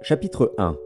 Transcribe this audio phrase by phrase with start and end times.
[0.00, 0.76] Chapitre 1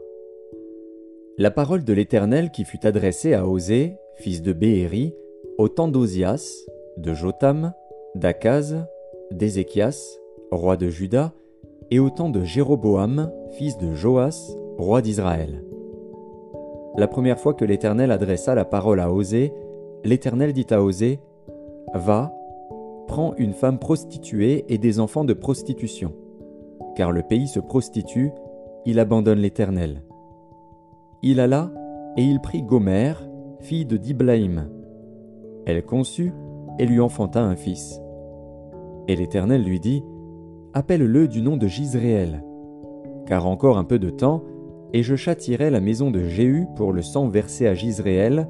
[1.37, 5.13] La parole de l'Éternel qui fut adressée à Osée, fils de Béhéri,
[5.57, 6.65] au temps d'Osias,
[6.97, 7.73] de Jotam,
[8.15, 8.85] d'Akaz,
[9.31, 10.17] d'Ézéchias,
[10.51, 11.31] roi de Juda,
[11.89, 15.63] et au temps de Jéroboam, fils de Joas, roi d'Israël.
[16.97, 19.53] La première fois que l'Éternel adressa la parole à Osée,
[20.03, 21.19] l'Éternel dit à Osée
[21.93, 22.33] Va,
[23.07, 26.13] prends une femme prostituée et des enfants de prostitution
[26.97, 28.31] car le pays se prostitue,
[28.87, 30.01] il abandonne l'Éternel.
[31.21, 31.71] Il alla,
[32.17, 33.29] et il prit Gomère,
[33.59, 34.67] fille de Diblaïm.
[35.67, 36.33] Elle conçut,
[36.79, 38.01] et lui enfanta un fils.
[39.07, 40.03] Et l'Éternel lui dit,
[40.73, 42.43] Appelle-le du nom de Gisréel,
[43.27, 44.41] car encore un peu de temps,
[44.91, 48.47] et je châtirai la maison de Jéhu pour le sang versé à Gisréel,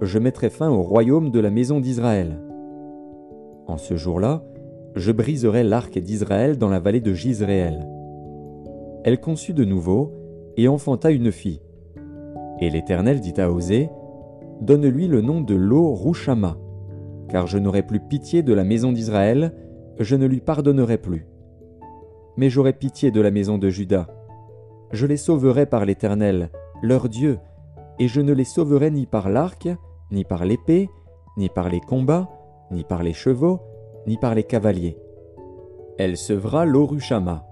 [0.00, 2.40] je mettrai fin au royaume de la maison d'Israël.
[3.66, 4.42] En ce jour-là,
[4.96, 7.86] je briserai l'arc d'Israël dans la vallée de Gisréel.
[9.04, 10.12] Elle conçut de nouveau
[10.56, 11.60] et enfanta une fille.
[12.60, 13.88] Et l'Éternel dit à Osée,
[14.60, 16.58] Donne-lui le nom de Lo Rouchama,
[17.28, 19.54] car je n'aurai plus pitié de la maison d'Israël,
[19.98, 21.26] je ne lui pardonnerai plus.
[22.36, 24.08] Mais j'aurai pitié de la maison de Juda.
[24.92, 26.50] Je les sauverai par l'Éternel,
[26.82, 27.38] leur Dieu,
[27.98, 29.68] et je ne les sauverai ni par l'arc,
[30.10, 30.90] ni par l'épée,
[31.36, 32.28] ni par les combats,
[32.70, 33.60] ni par les chevaux,
[34.06, 34.96] ni par les cavaliers.
[35.98, 37.44] Elle sevra l'Orushama.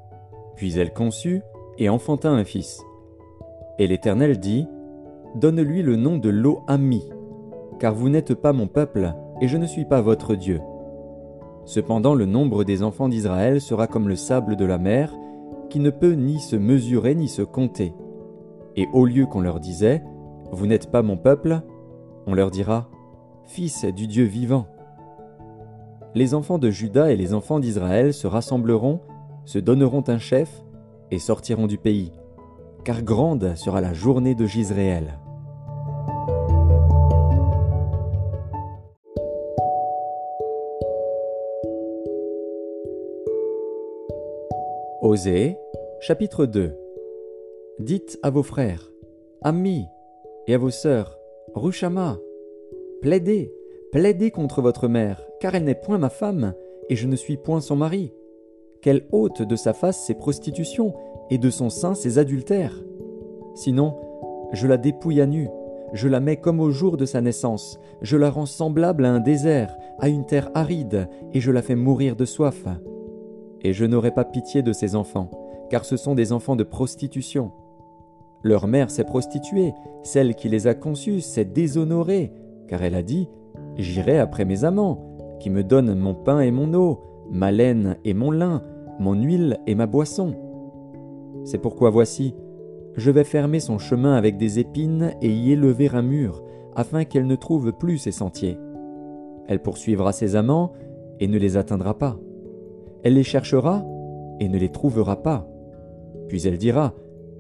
[0.56, 1.42] Puis elle conçut
[1.77, 2.82] et enfanta un fils.
[3.78, 4.66] Et l'Éternel dit,
[5.34, 7.08] Donne-lui le nom de Lo-Ami,
[7.78, 10.60] car vous n'êtes pas mon peuple, et je ne suis pas votre Dieu.
[11.64, 15.14] Cependant le nombre des enfants d'Israël sera comme le sable de la mer,
[15.68, 17.92] qui ne peut ni se mesurer ni se compter.
[18.74, 20.02] Et au lieu qu'on leur disait,
[20.50, 21.61] Vous n'êtes pas mon peuple,
[22.27, 22.89] on leur dira,
[23.44, 24.67] Fils du Dieu vivant
[26.18, 29.01] les enfants de Juda et les enfants d'Israël se rassembleront,
[29.45, 30.64] se donneront un chef,
[31.12, 32.12] et sortiront du pays,
[32.84, 35.18] car grande sera la journée de Gisréel.
[45.00, 45.56] Osée,
[46.00, 46.77] chapitre 2
[47.79, 48.90] Dites à vos frères,
[49.40, 49.86] amis,
[50.48, 51.17] et à vos sœurs,
[51.55, 52.18] Rushama,
[53.02, 53.55] plaidez,
[53.92, 56.54] plaidez contre votre mère, car elle n'est point ma femme,
[56.88, 58.12] et je ne suis point son mari.
[58.82, 60.94] Qu'elle ôte de sa face ses prostitutions,
[61.30, 62.82] et de son sein ses adultères.
[63.54, 63.96] Sinon,
[64.52, 65.48] je la dépouille à nu,
[65.92, 69.20] je la mets comme au jour de sa naissance, je la rends semblable à un
[69.20, 72.66] désert, à une terre aride, et je la fais mourir de soif.
[73.62, 75.30] Et je n'aurai pas pitié de ses enfants,
[75.70, 77.52] car ce sont des enfants de prostitution.
[78.42, 82.32] Leur mère s'est prostituée, celle qui les a conçus s'est déshonorée,
[82.68, 83.28] car elle a dit
[83.78, 84.98] J'irai après mes amants,
[85.40, 87.00] qui me donne mon pain et mon eau,
[87.30, 88.62] ma laine et mon lin,
[88.98, 90.34] mon huile et ma boisson.
[91.44, 92.34] C'est pourquoi voici,
[92.96, 96.42] je vais fermer son chemin avec des épines et y élever un mur,
[96.74, 98.58] afin qu'elle ne trouve plus ses sentiers.
[99.46, 100.72] Elle poursuivra ses amants
[101.20, 102.18] et ne les atteindra pas.
[103.05, 103.84] Elle les cherchera
[104.40, 105.48] et ne les trouvera pas.
[106.28, 106.94] Puis elle dira,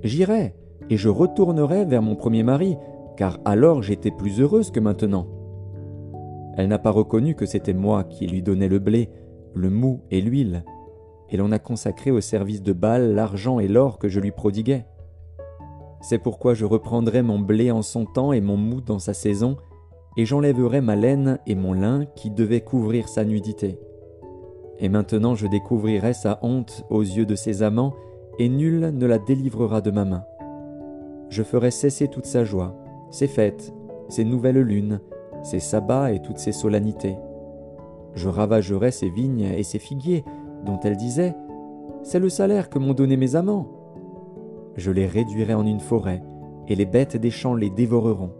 [0.04, 0.54] J'irai
[0.90, 2.76] et je retournerai vers mon premier mari,
[3.16, 5.26] car alors j'étais plus heureuse que maintenant.
[6.58, 9.10] Elle n'a pas reconnu que c'était moi qui lui donnais le blé,
[9.54, 10.64] le mou et l'huile,
[11.30, 14.84] et l'on a consacré au service de Baal l'argent et l'or que je lui prodiguais.
[16.00, 19.56] C'est pourquoi je reprendrai mon blé en son temps et mon mou dans sa saison,
[20.16, 23.78] et j'enlèverai ma laine et mon lin qui devaient couvrir sa nudité.
[24.80, 27.94] Et maintenant je découvrirai sa honte aux yeux de ses amants,
[28.40, 30.24] et nul ne la délivrera de ma main.
[31.28, 32.74] Je ferai cesser toute sa joie,
[33.12, 33.72] ses fêtes,
[34.08, 35.00] ses nouvelles lunes,
[35.42, 37.16] ses sabbats et toutes ses solennités.
[38.14, 40.24] Je ravagerai ses vignes et ses figuiers,
[40.64, 41.34] dont elle disait
[42.02, 43.68] C'est le salaire que m'ont donné mes amants.
[44.76, 46.22] Je les réduirai en une forêt,
[46.68, 48.32] et les bêtes des champs les dévoreront.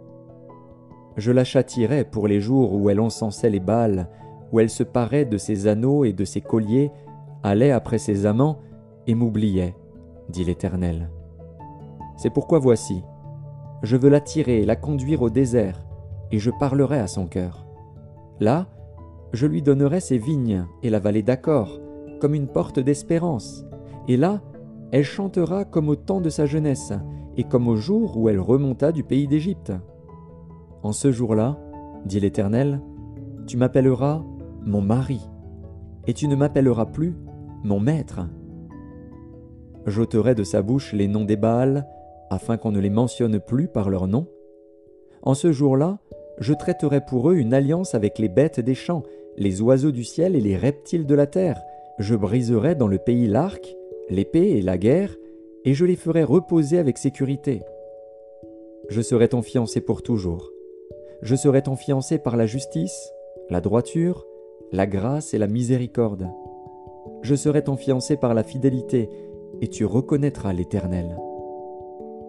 [1.17, 4.07] Je la châtirai pour les jours où elle encensait les bals,
[4.51, 6.91] où elle se parait de ses anneaux et de ses colliers,
[7.43, 8.59] allait après ses amants,
[9.07, 9.75] et m'oubliait,
[10.29, 11.09] dit l'Éternel.
[12.17, 13.03] C'est pourquoi voici,
[13.81, 15.81] je veux la tirer et la conduire au désert,
[16.31, 17.65] et je parlerai à son cœur.
[18.39, 18.67] Là,
[19.33, 21.79] je lui donnerai ses vignes et la vallée d'accord,
[22.19, 23.65] comme une porte d'espérance,
[24.07, 24.41] et là,
[24.91, 26.93] elle chantera comme au temps de sa jeunesse,
[27.37, 29.71] et comme au jour où elle remonta du pays d'Égypte.
[30.83, 31.57] En ce jour-là,
[32.05, 32.81] dit l'Éternel,
[33.45, 34.23] tu m'appelleras
[34.65, 35.21] mon mari,
[36.07, 37.15] et tu ne m'appelleras plus
[37.63, 38.21] mon maître.
[39.85, 41.85] J'ôterai de sa bouche les noms des Baals,
[42.29, 44.27] afin qu'on ne les mentionne plus par leur nom.
[45.23, 45.99] En ce jour-là,
[46.39, 49.03] je traiterai pour eux une alliance avec les bêtes des champs,
[49.37, 51.61] les oiseaux du ciel et les reptiles de la terre.
[51.97, 53.75] Je briserai dans le pays l'arc,
[54.09, 55.15] l'épée et la guerre,
[55.65, 57.61] et je les ferai reposer avec sécurité.
[58.89, 60.51] Je serai ton fiancé pour toujours.
[61.21, 63.11] Je serai ton fiancé par la justice,
[63.49, 64.25] la droiture,
[64.71, 66.29] la grâce et la miséricorde.
[67.21, 69.09] Je serai ton fiancé par la fidélité,
[69.61, 71.17] et tu reconnaîtras l'Éternel.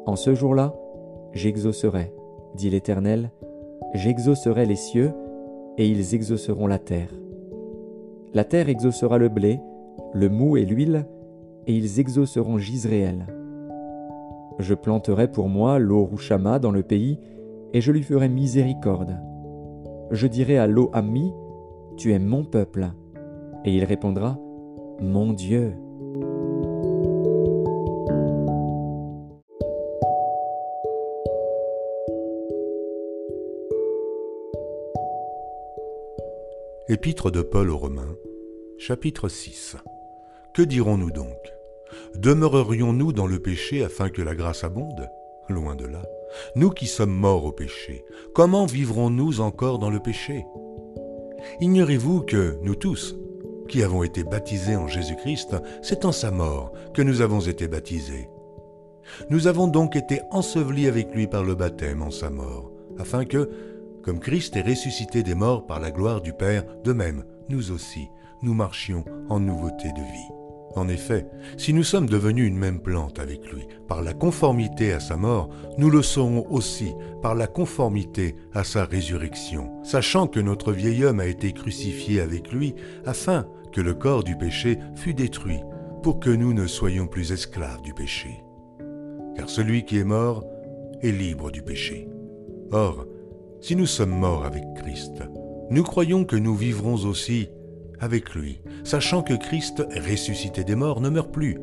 [0.06, 0.74] En ce jour-là,
[1.32, 2.12] j'exaucerai,
[2.54, 3.30] dit l'Éternel,
[3.94, 5.12] j'exaucerai les cieux,
[5.78, 7.12] et ils exauceront la terre.
[8.34, 9.60] La terre exaucera le blé,
[10.12, 11.06] le mou et l'huile,
[11.66, 13.26] et ils exauceront Gisréel.
[14.58, 17.18] Je planterai pour moi l'eau Rouchama dans le pays,
[17.72, 19.16] et je lui ferai miséricorde.
[20.10, 21.32] Je dirai à l'eau Ami,
[21.96, 22.88] Tu es mon peuple.
[23.64, 24.38] Et il répondra,
[25.00, 25.74] Mon Dieu.
[36.90, 38.16] Épître de Paul aux Romains,
[38.76, 39.76] chapitre 6
[40.52, 41.36] Que dirons-nous donc?
[42.16, 45.08] Demeurerions-nous dans le péché afin que la grâce abonde?
[45.48, 46.02] Loin de là.
[46.56, 48.04] Nous qui sommes morts au péché,
[48.34, 50.44] comment vivrons-nous encore dans le péché?
[51.60, 53.14] Ignorez-vous que nous tous,
[53.68, 58.28] qui avons été baptisés en Jésus-Christ, c'est en sa mort que nous avons été baptisés.
[59.28, 63.48] Nous avons donc été ensevelis avec lui par le baptême en sa mort, afin que,
[64.02, 68.08] comme Christ est ressuscité des morts par la gloire du Père, de même, nous aussi,
[68.42, 70.40] nous marchions en nouveauté de vie.
[70.76, 71.26] En effet,
[71.56, 75.50] si nous sommes devenus une même plante avec lui par la conformité à sa mort,
[75.78, 76.92] nous le serons aussi
[77.22, 82.52] par la conformité à sa résurrection, sachant que notre vieil homme a été crucifié avec
[82.52, 82.74] lui
[83.04, 85.60] afin que le corps du péché fût détruit,
[86.02, 88.42] pour que nous ne soyons plus esclaves du péché.
[89.36, 90.44] Car celui qui est mort
[91.02, 92.08] est libre du péché.
[92.72, 93.06] Or,
[93.60, 95.22] si nous sommes morts avec Christ,
[95.70, 97.48] nous croyons que nous vivrons aussi
[98.00, 101.58] avec lui, sachant que Christ, ressuscité des morts, ne meurt plus.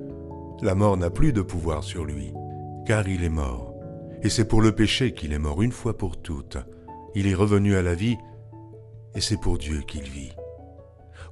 [0.61, 2.31] La mort n'a plus de pouvoir sur lui,
[2.85, 3.73] car il est mort.
[4.21, 6.57] Et c'est pour le péché qu'il est mort une fois pour toutes.
[7.15, 8.17] Il est revenu à la vie,
[9.15, 10.33] et c'est pour Dieu qu'il vit.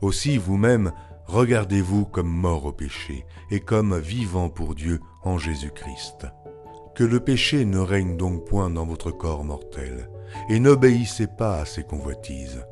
[0.02, 0.92] Aussi vous-même,
[1.26, 6.28] regardez-vous comme mort au péché, et comme vivant pour Dieu en Jésus-Christ.
[6.96, 10.10] Que le péché ne règne donc point dans votre corps mortel,
[10.50, 12.66] et n'obéissez pas à ses convoitises.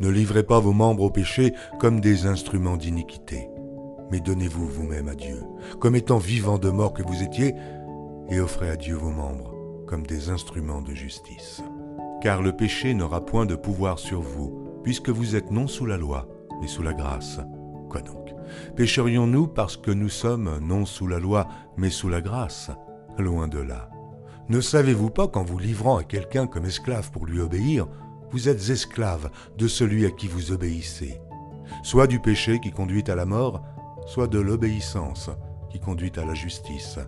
[0.00, 3.48] Ne livrez pas vos membres au péché comme des instruments d'iniquité,
[4.10, 5.40] mais donnez-vous vous-même à Dieu,
[5.78, 7.54] comme étant vivants de mort que vous étiez,
[8.28, 9.54] et offrez à Dieu vos membres
[9.86, 11.62] comme des instruments de justice.
[12.20, 15.96] Car le péché n'aura point de pouvoir sur vous, puisque vous êtes non sous la
[15.96, 16.26] loi,
[16.60, 17.40] mais sous la grâce.
[17.88, 18.34] Quoi donc?
[18.74, 21.46] Pécherions-nous parce que nous sommes non sous la loi,
[21.76, 22.70] mais sous la grâce?
[23.18, 23.90] Loin de là.
[24.48, 27.86] Ne savez-vous pas qu'en vous livrant à quelqu'un comme esclave pour lui obéir,
[28.30, 31.20] vous êtes esclave de celui à qui vous obéissez,
[31.82, 33.62] soit du péché qui conduit à la mort,
[34.06, 35.30] soit de l'obéissance
[35.70, 36.98] qui conduit à la justice.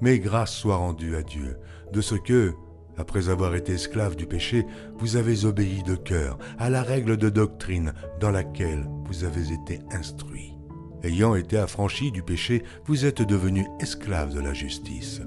[0.00, 1.58] Mais grâce soit rendue à Dieu
[1.92, 2.52] de ce que,
[2.98, 4.66] après avoir été esclave du péché,
[4.98, 9.80] vous avez obéi de cœur à la règle de doctrine dans laquelle vous avez été
[9.92, 10.51] instruit.
[11.02, 15.20] Ayant été affranchi du péché, vous êtes devenu esclave de la justice.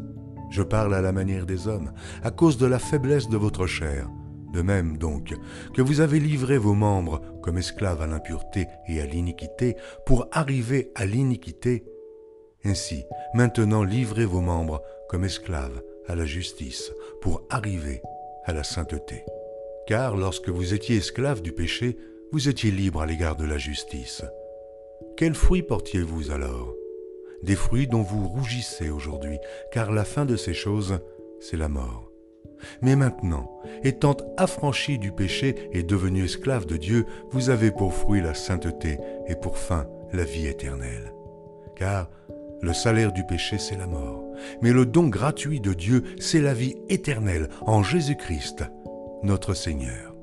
[0.50, 1.92] Je parle à la manière des hommes,
[2.24, 4.10] à cause de la faiblesse de votre chair.
[4.54, 5.34] De même donc
[5.74, 10.92] que vous avez livré vos membres comme esclaves à l'impureté et à l'iniquité pour arriver
[10.96, 11.84] à l'iniquité,
[12.64, 18.02] ainsi maintenant livrez vos membres comme esclaves à la justice pour arriver
[18.46, 19.26] à la sainteté.
[19.88, 21.98] Car lorsque vous étiez esclaves du péché,
[22.32, 24.24] vous étiez libre à l'égard de la justice.
[25.18, 26.74] Quels fruits portiez-vous alors?
[27.44, 29.38] Des fruits dont vous rougissez aujourd'hui,
[29.72, 31.00] car la fin de ces choses,
[31.40, 32.12] c'est la mort.
[32.82, 38.22] Mais maintenant, étant affranchi du péché et devenu esclave de Dieu, vous avez pour fruit
[38.22, 38.98] la sainteté
[39.28, 41.14] et pour fin la vie éternelle.
[41.76, 42.10] Car
[42.62, 44.24] le salaire du péché, c'est la mort,
[44.62, 48.64] mais le don gratuit de Dieu, c'est la vie éternelle en Jésus-Christ,
[49.24, 50.15] notre Seigneur.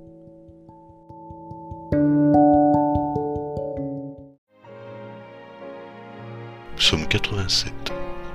[6.92, 7.72] Psaume 87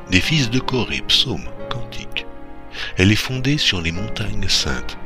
[0.09, 2.25] Des fils de Corée, psaume, cantique.
[2.97, 4.97] Elle est fondée sur les montagnes saintes.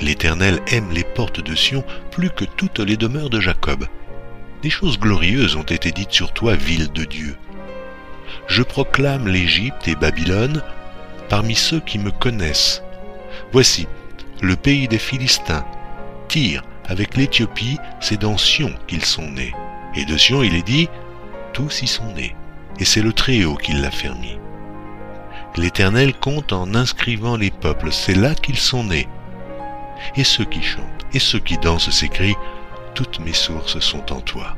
[0.00, 3.86] L'Éternel aime les portes de Sion plus que toutes les demeures de Jacob.
[4.62, 7.36] Des choses glorieuses ont été dites sur toi, ville de Dieu.
[8.48, 10.60] Je proclame l'Égypte et Babylone
[11.28, 12.82] parmi ceux qui me connaissent.
[13.52, 13.86] Voici,
[14.40, 15.64] le pays des Philistins,
[16.26, 19.54] Tyr, avec l'Éthiopie, c'est dans Sion qu'ils sont nés.
[19.94, 20.88] Et de Sion, il est dit,
[21.52, 22.34] tous y sont nés.
[22.82, 24.36] Et c'est le Très-Haut qui l'a fermi.
[25.56, 29.06] L'Éternel compte en inscrivant les peuples, c'est là qu'ils sont nés.
[30.16, 32.34] Et ceux qui chantent et ceux qui dansent s'écrient,
[32.96, 34.56] toutes mes sources sont en toi.